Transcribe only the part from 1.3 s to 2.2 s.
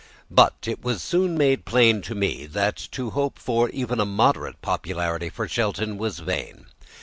made plain to